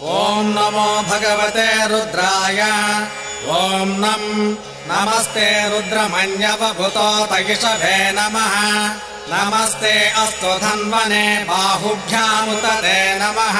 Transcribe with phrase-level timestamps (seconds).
[0.00, 2.60] ॐ नमो भगवते रुद्राय।
[3.48, 4.56] ॐ नम्
[4.90, 8.54] नमस्ते रुद्रमन्यवभूतोतयिषभे नमः।
[9.32, 13.58] नमस्ते अस्तु धन्वने बाहुभ्यामुतते नमः।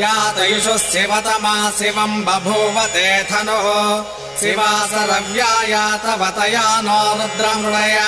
[0.00, 4.04] यातयिषु शिवतमा शिवम् बभूवते धनुः।
[4.40, 8.00] शिवासरव्यायातवतया नो रुद्रमृणय।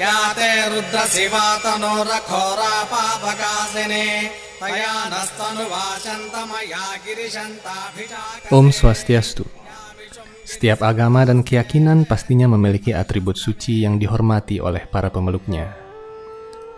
[0.00, 4.47] याते रुद्रशिवा तनोरघोरापापकासिने तया नस्तनुवाचन्तमया गिरिशन्ताभिषाक
[8.50, 9.46] Om Swastiastu.
[10.42, 15.70] Setiap agama dan keyakinan pastinya memiliki atribut suci yang dihormati oleh para pemeluknya.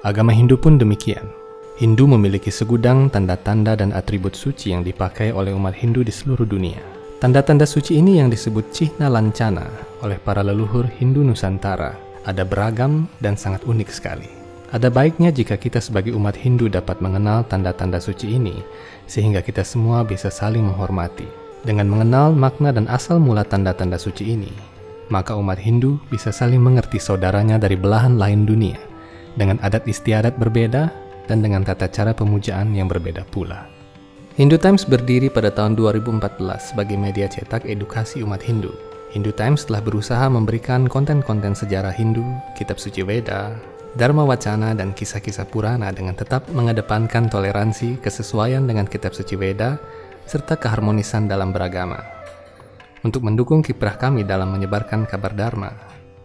[0.05, 1.25] Agama Hindu pun demikian.
[1.80, 6.84] Hindu memiliki segudang tanda-tanda dan atribut suci yang dipakai oleh umat Hindu di seluruh dunia.
[7.17, 9.65] Tanda-tanda suci ini yang disebut Cihna Lancana
[10.05, 11.97] oleh para leluhur Hindu Nusantara
[12.28, 14.40] ada beragam dan sangat unik sekali.
[14.70, 18.62] Ada baiknya jika kita sebagai umat Hindu dapat mengenal tanda-tanda suci ini,
[19.11, 21.27] sehingga kita semua bisa saling menghormati.
[21.66, 24.55] Dengan mengenal makna dan asal mula tanda-tanda suci ini,
[25.11, 28.78] maka umat Hindu bisa saling mengerti saudaranya dari belahan lain dunia,
[29.34, 30.95] dengan adat istiadat berbeda
[31.27, 33.67] dan dengan tata cara pemujaan yang berbeda pula.
[34.39, 36.23] Hindu Times berdiri pada tahun 2014
[36.73, 38.70] sebagai media cetak edukasi umat Hindu.
[39.11, 42.23] Hindu Times telah berusaha memberikan konten-konten sejarah Hindu,
[42.55, 43.58] kitab suci Weda,
[43.98, 49.83] Dharma Wacana, dan kisah-kisah Purana dengan tetap mengedepankan toleransi, kesesuaian dengan kitab suci Weda,
[50.30, 51.98] serta keharmonisan dalam beragama.
[53.02, 55.74] Untuk mendukung kiprah kami dalam menyebarkan kabar Dharma,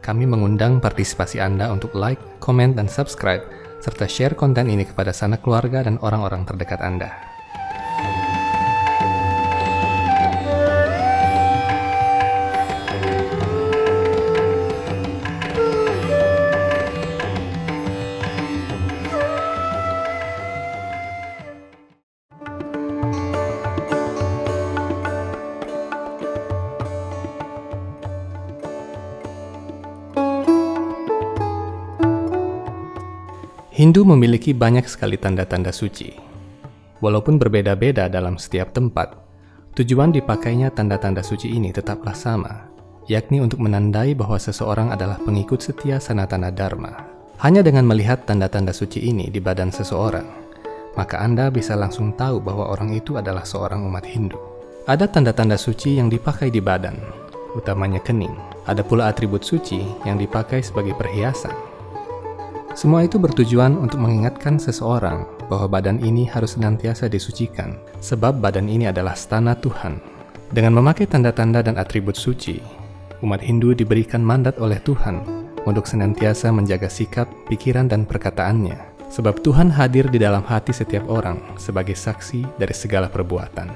[0.05, 3.41] kami mengundang partisipasi Anda untuk like, komen, dan subscribe,
[3.81, 7.34] serta share konten ini kepada sanak keluarga dan orang-orang terdekat Anda.
[33.86, 36.10] Hindu memiliki banyak sekali tanda-tanda suci.
[37.06, 39.14] Walaupun berbeda-beda dalam setiap tempat,
[39.78, 42.66] tujuan dipakainya tanda-tanda suci ini tetaplah sama,
[43.06, 46.98] yakni untuk menandai bahwa seseorang adalah pengikut setia Sanatana Dharma.
[47.46, 50.26] Hanya dengan melihat tanda-tanda suci ini di badan seseorang,
[50.98, 54.42] maka Anda bisa langsung tahu bahwa orang itu adalah seorang umat Hindu.
[54.90, 56.98] Ada tanda-tanda suci yang dipakai di badan,
[57.54, 58.34] utamanya kening.
[58.66, 61.54] Ada pula atribut suci yang dipakai sebagai perhiasan,
[62.75, 68.91] semua itu bertujuan untuk mengingatkan seseorang bahwa badan ini harus senantiasa disucikan, sebab badan ini
[68.91, 70.03] adalah stana Tuhan.
[70.52, 72.59] Dengan memakai tanda-tanda dan atribut suci,
[73.23, 75.23] umat Hindu diberikan mandat oleh Tuhan
[75.63, 78.75] untuk senantiasa menjaga sikap, pikiran, dan perkataannya,
[79.07, 83.71] sebab Tuhan hadir di dalam hati setiap orang sebagai saksi dari segala perbuatan.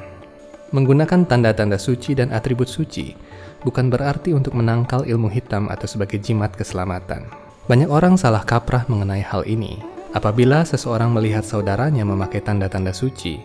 [0.76, 3.16] Menggunakan tanda-tanda suci dan atribut suci
[3.64, 7.49] bukan berarti untuk menangkal ilmu hitam atau sebagai jimat keselamatan.
[7.70, 9.78] Banyak orang salah kaprah mengenai hal ini.
[10.18, 13.38] Apabila seseorang melihat saudaranya memakai tanda-tanda suci,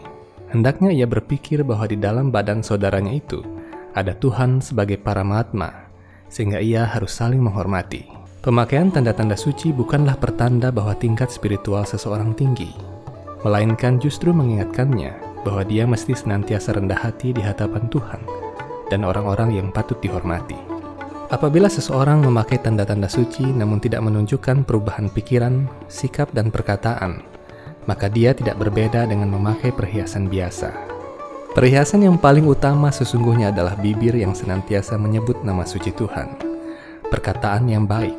[0.49, 3.45] hendaknya ia berpikir bahwa di dalam badan saudaranya itu
[3.93, 5.93] ada Tuhan sebagai paramatma,
[6.33, 8.09] sehingga ia harus saling menghormati.
[8.41, 12.73] Pemakaian tanda-tanda suci bukanlah pertanda bahwa tingkat spiritual seseorang tinggi,
[13.45, 18.25] melainkan justru mengingatkannya bahwa dia mesti senantiasa rendah hati di hadapan Tuhan
[18.89, 20.74] dan orang-orang yang patut dihormati.
[21.35, 27.27] Apabila seseorang memakai tanda-tanda suci namun tidak menunjukkan perubahan pikiran, sikap, dan perkataan,
[27.91, 30.71] maka dia tidak berbeda dengan memakai perhiasan biasa.
[31.59, 36.39] Perhiasan yang paling utama sesungguhnya adalah bibir yang senantiasa menyebut nama suci Tuhan,
[37.11, 38.15] perkataan yang baik,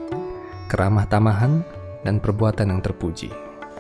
[0.68, 1.64] keramah tamahan,
[2.04, 3.32] dan perbuatan yang terpuji.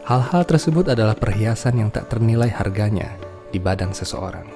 [0.07, 3.11] Hal-hal tersebut adalah perhiasan yang tak ternilai harganya
[3.51, 4.47] di badan seseorang.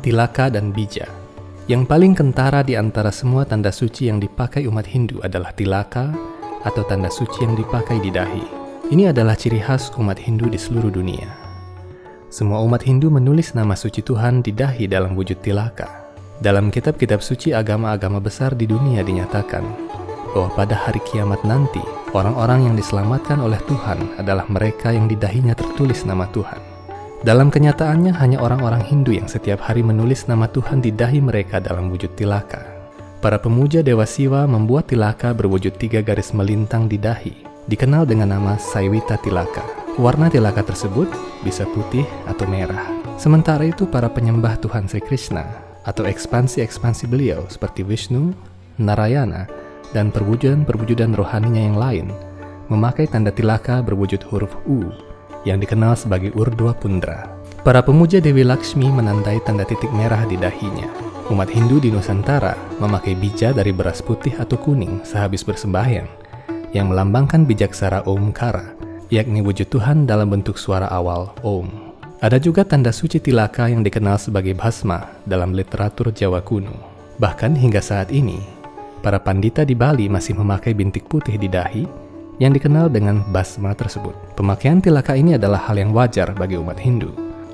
[0.00, 1.25] Tilaka dan bija
[1.66, 6.14] yang paling kentara di antara semua tanda suci yang dipakai umat Hindu adalah tilaka
[6.62, 8.46] atau tanda suci yang dipakai di dahi.
[8.94, 11.26] Ini adalah ciri khas umat Hindu di seluruh dunia.
[12.30, 16.06] Semua umat Hindu menulis nama suci Tuhan di dahi dalam wujud tilaka.
[16.38, 19.66] Dalam kitab-kitab suci agama-agama besar di dunia dinyatakan
[20.30, 21.82] bahwa pada hari kiamat nanti,
[22.14, 26.75] orang-orang yang diselamatkan oleh Tuhan adalah mereka yang di dahinya tertulis nama Tuhan.
[27.24, 31.88] Dalam kenyataannya, hanya orang-orang Hindu yang setiap hari menulis nama Tuhan di dahi mereka dalam
[31.88, 32.60] wujud tilaka.
[33.24, 37.32] Para pemuja Dewa Siwa membuat tilaka berwujud tiga garis melintang di dahi,
[37.72, 39.64] dikenal dengan nama Saiwita Tilaka.
[39.96, 41.08] Warna tilaka tersebut
[41.40, 42.84] bisa putih atau merah.
[43.16, 45.48] Sementara itu, para penyembah Tuhan Sri Krishna
[45.88, 48.36] atau ekspansi-ekspansi beliau seperti Vishnu,
[48.76, 49.48] Narayana,
[49.96, 52.06] dan perwujudan-perwujudan rohaninya yang lain
[52.66, 54.90] memakai tanda tilaka berwujud huruf U
[55.46, 57.30] yang dikenal sebagai Urdhwa Pundra.
[57.62, 60.90] Para pemuja Dewi Lakshmi menandai tanda titik merah di dahinya.
[61.30, 66.06] Umat Hindu di Nusantara memakai bija dari beras putih atau kuning sehabis bersembahyang,
[66.70, 68.74] yang melambangkan bijaksara Omkara,
[69.10, 71.66] yakni wujud Tuhan dalam bentuk suara awal Om.
[72.22, 76.74] Ada juga tanda suci tilaka yang dikenal sebagai bhasma dalam literatur Jawa kuno.
[77.18, 78.38] Bahkan hingga saat ini,
[79.02, 82.05] para pandita di Bali masih memakai bintik putih di dahi
[82.36, 84.12] yang dikenal dengan basma tersebut.
[84.36, 87.12] Pemakaian tilaka ini adalah hal yang wajar bagi umat Hindu,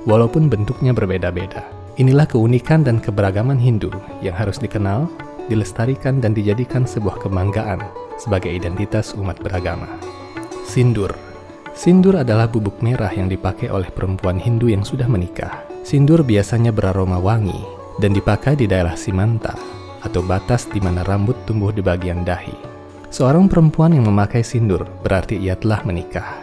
[0.08, 1.62] walaupun bentuknya berbeda-beda.
[2.00, 3.92] Inilah keunikan dan keberagaman Hindu
[4.24, 5.06] yang harus dikenal,
[5.52, 7.84] dilestarikan, dan dijadikan sebuah kebanggaan
[8.16, 9.86] sebagai identitas umat beragama.
[10.64, 11.12] Sindur
[11.72, 15.64] Sindur adalah bubuk merah yang dipakai oleh perempuan Hindu yang sudah menikah.
[15.82, 17.64] Sindur biasanya beraroma wangi
[17.96, 19.56] dan dipakai di daerah simanta
[20.04, 22.71] atau batas di mana rambut tumbuh di bagian dahi.
[23.12, 26.40] Seorang perempuan yang memakai sindur berarti ia telah menikah.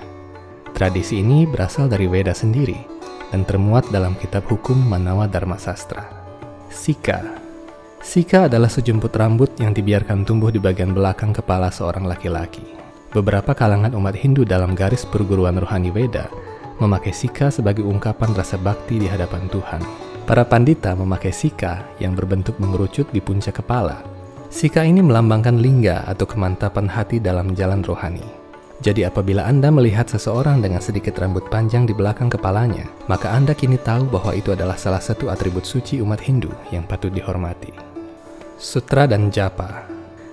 [0.70, 2.78] Tradisi ini berasal dari Weda sendiri
[3.34, 6.06] dan termuat dalam kitab hukum Manawa Dharma Sastra.
[6.70, 7.26] Sika
[8.06, 12.62] Sika adalah sejumput rambut yang dibiarkan tumbuh di bagian belakang kepala seorang laki-laki.
[13.18, 16.30] Beberapa kalangan umat Hindu dalam garis perguruan rohani Weda
[16.78, 19.82] memakai sika sebagai ungkapan rasa bakti di hadapan Tuhan.
[20.30, 24.19] Para pandita memakai sika yang berbentuk mengerucut di puncak kepala.
[24.50, 28.26] Sika ini melambangkan lingga atau kemantapan hati dalam jalan rohani.
[28.82, 33.78] Jadi apabila Anda melihat seseorang dengan sedikit rambut panjang di belakang kepalanya, maka Anda kini
[33.78, 37.70] tahu bahwa itu adalah salah satu atribut suci umat Hindu yang patut dihormati.
[38.58, 39.86] Sutra dan Japa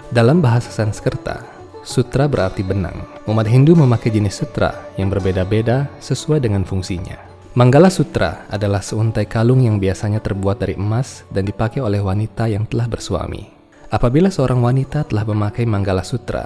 [0.09, 1.43] Dalam bahasa Sanskerta,
[1.85, 3.05] sutra berarti benang.
[3.29, 7.19] Umat Hindu memakai jenis sutra yang berbeda-beda sesuai dengan fungsinya.
[7.57, 12.69] Manggala Sutra adalah seuntai kalung yang biasanya terbuat dari emas dan dipakai oleh wanita yang
[12.69, 13.56] telah bersuami.
[13.87, 16.43] Apabila seorang wanita telah memakai Manggala Sutra,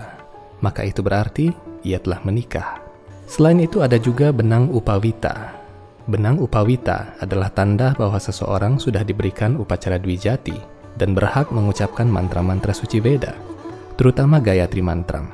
[0.61, 1.49] maka itu berarti
[1.81, 2.85] ia telah menikah.
[3.25, 5.57] Selain itu ada juga benang upawita.
[6.05, 10.53] Benang upawita adalah tanda bahwa seseorang sudah diberikan upacara dwijati
[11.01, 13.33] dan berhak mengucapkan mantra-mantra suci Veda,
[13.97, 15.33] terutama Gayatri Mantram.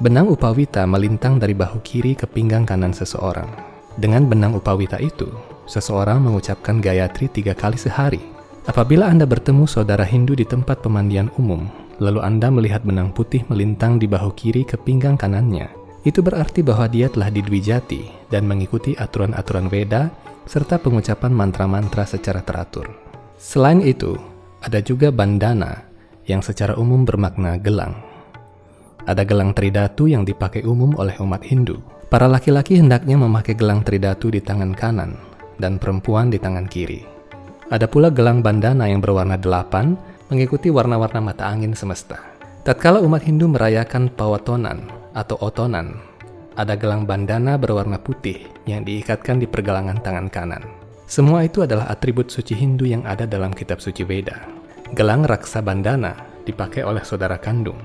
[0.00, 3.52] Benang upawita melintang dari bahu kiri ke pinggang kanan seseorang.
[4.00, 5.28] Dengan benang upawita itu,
[5.68, 8.31] seseorang mengucapkan Gayatri tiga kali sehari.
[8.62, 11.66] Apabila Anda bertemu saudara Hindu di tempat pemandian umum,
[11.98, 15.66] lalu Anda melihat benang putih melintang di bahu kiri ke pinggang kanannya,
[16.06, 20.14] itu berarti bahwa dia telah didwijati dan mengikuti aturan-aturan Veda
[20.46, 22.86] serta pengucapan mantra-mantra secara teratur.
[23.34, 24.14] Selain itu,
[24.62, 25.82] ada juga bandana
[26.30, 27.98] yang secara umum bermakna gelang.
[29.02, 31.82] Ada gelang tridatu yang dipakai umum oleh umat Hindu.
[32.06, 35.18] Para laki-laki hendaknya memakai gelang tridatu di tangan kanan
[35.58, 37.11] dan perempuan di tangan kiri.
[37.72, 39.96] Ada pula gelang bandana yang berwarna delapan
[40.28, 42.20] mengikuti warna-warna mata angin semesta.
[42.68, 45.96] Tatkala umat Hindu merayakan Pawatonan atau otonan,
[46.52, 50.60] ada gelang bandana berwarna putih yang diikatkan di pergelangan tangan kanan.
[51.08, 54.36] Semua itu adalah atribut suci Hindu yang ada dalam kitab suci Veda.
[54.92, 56.12] Gelang raksa bandana
[56.44, 57.80] dipakai oleh saudara kandung.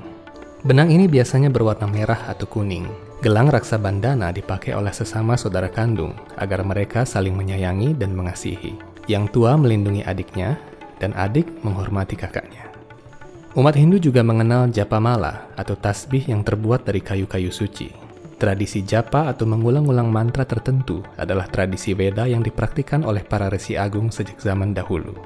[0.67, 2.91] Benang ini biasanya berwarna merah atau kuning.
[3.23, 8.96] Gelang raksa bandana dipakai oleh sesama saudara kandung agar mereka saling menyayangi dan mengasihi.
[9.07, 10.59] Yang tua melindungi adiknya,
[10.99, 12.67] dan adik menghormati kakaknya.
[13.57, 17.89] Umat Hindu juga mengenal japa mala atau tasbih yang terbuat dari kayu-kayu suci.
[18.37, 24.13] Tradisi japa atau mengulang-ulang mantra tertentu adalah tradisi Veda yang dipraktikkan oleh para resi agung
[24.13, 25.17] sejak zaman dahulu.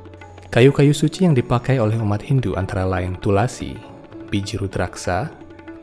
[0.48, 3.76] Kayu-kayu suci yang dipakai oleh umat Hindu antara lain tulasi,
[4.32, 5.28] biji rudraksa,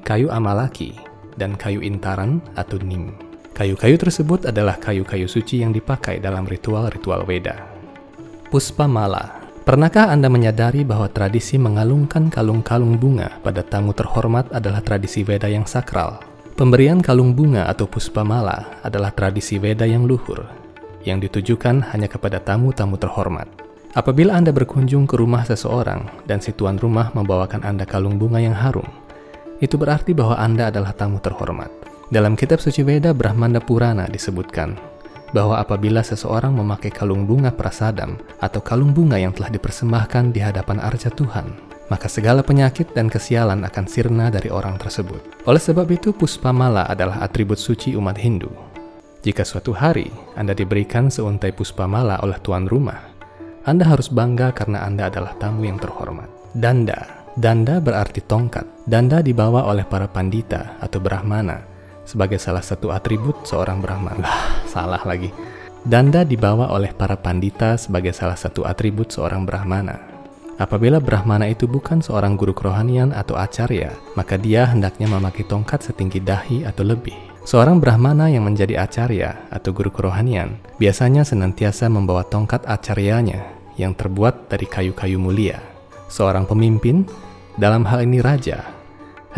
[0.09, 0.97] kayu amalaki,
[1.37, 3.13] dan kayu intaran atau nim.
[3.53, 7.78] Kayu-kayu tersebut adalah kayu-kayu suci yang dipakai dalam ritual-ritual Veda.
[8.49, 15.21] Puspa mala Pernahkah Anda menyadari bahwa tradisi mengalungkan kalung-kalung bunga pada tamu terhormat adalah tradisi
[15.21, 16.25] Veda yang sakral?
[16.57, 20.49] Pemberian kalung bunga atau puspamala adalah tradisi Veda yang luhur,
[21.05, 23.53] yang ditujukan hanya kepada tamu-tamu terhormat.
[23.93, 28.57] Apabila Anda berkunjung ke rumah seseorang dan si tuan rumah membawakan Anda kalung bunga yang
[28.57, 28.89] harum,
[29.61, 31.69] itu berarti bahwa Anda adalah tamu terhormat.
[32.09, 34.81] Dalam kitab suci Veda Brahmanda Purana disebutkan,
[35.33, 40.81] bahwa apabila seseorang memakai kalung bunga prasadam atau kalung bunga yang telah dipersembahkan di hadapan
[40.81, 41.53] arca Tuhan,
[41.89, 45.21] maka segala penyakit dan kesialan akan sirna dari orang tersebut.
[45.49, 48.53] Oleh sebab itu, puspamala adalah atribut suci umat Hindu.
[49.25, 50.09] Jika suatu hari
[50.39, 53.03] Anda diberikan seuntai puspamala oleh tuan rumah,
[53.67, 56.31] Anda harus bangga karena Anda adalah tamu yang terhormat.
[56.57, 58.67] Danda Danda berarti tongkat.
[58.83, 61.78] Danda dibawa oleh para pandita atau brahmana
[62.09, 64.25] sebagai salah satu atribut seorang Brahman.
[64.25, 65.29] Lah, salah lagi.
[65.85, 70.01] Danda dibawa oleh para pandita sebagai salah satu atribut seorang Brahmana.
[70.59, 76.19] Apabila Brahmana itu bukan seorang guru kerohanian atau acarya, maka dia hendaknya memakai tongkat setinggi
[76.19, 77.15] dahi atau lebih.
[77.47, 83.41] Seorang Brahmana yang menjadi acarya atau guru kerohanian biasanya senantiasa membawa tongkat acaryanya
[83.79, 85.63] yang terbuat dari kayu-kayu mulia.
[86.11, 87.07] Seorang pemimpin,
[87.55, 88.78] dalam hal ini raja,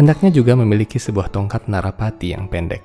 [0.00, 2.80] hendaknya juga memiliki sebuah tongkat narapati yang pendek.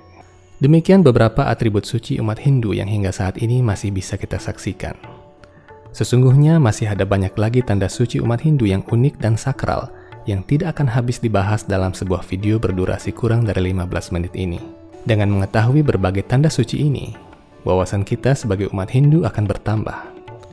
[0.60, 5.00] Demikian beberapa atribut suci umat Hindu yang hingga saat ini masih bisa kita saksikan.
[5.96, 9.88] Sesungguhnya masih ada banyak lagi tanda suci umat Hindu yang unik dan sakral
[10.28, 14.60] yang tidak akan habis dibahas dalam sebuah video berdurasi kurang dari 15 menit ini.
[15.08, 17.16] Dengan mengetahui berbagai tanda suci ini,
[17.64, 19.98] wawasan kita sebagai umat Hindu akan bertambah.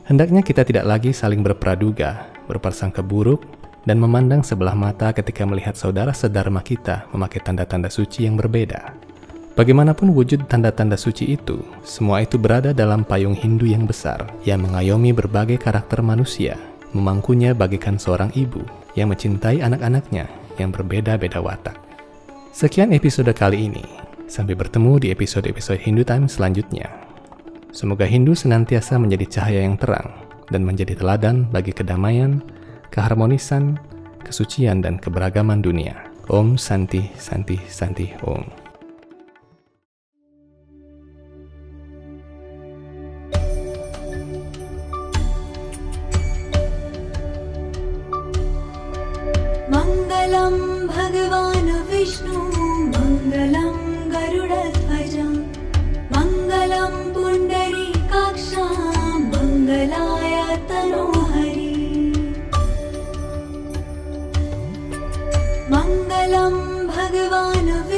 [0.07, 6.15] Hendaknya kita tidak lagi saling berpraduga, berprasangka buruk, dan memandang sebelah mata ketika melihat saudara
[6.15, 8.95] sedharma kita memakai tanda-tanda suci yang berbeda.
[9.53, 15.13] Bagaimanapun wujud tanda-tanda suci itu, semua itu berada dalam payung Hindu yang besar yang mengayomi
[15.13, 16.57] berbagai karakter manusia,
[16.89, 18.65] memangkunya bagikan seorang ibu
[18.97, 20.25] yang mencintai anak-anaknya
[20.57, 21.77] yang berbeda-beda watak.
[22.53, 23.85] Sekian episode kali ini.
[24.25, 26.89] Sampai bertemu di episode-episode Hindu Time selanjutnya.
[27.69, 30.17] Semoga Hindu senantiasa menjadi cahaya yang terang
[30.49, 32.41] dan menjadi teladan bagi kedamaian,
[32.92, 33.78] keharmonisan,
[34.24, 36.08] kesucian, dan keberagaman dunia.
[36.28, 38.68] Om Santi Santi Santi Om.
[49.72, 50.54] मङ्गलं
[50.92, 52.38] भगवान् विष्णु
[52.94, 53.61] मङ्गलम्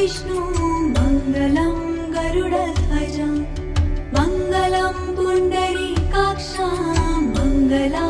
[0.05, 0.39] विष्णु
[0.95, 1.85] मङ्गलम्
[2.15, 3.37] गरुडध्वजम्
[4.15, 6.67] मङ्गलम् पुण्डरी कक्षा
[7.35, 8.04] मङ्गलम्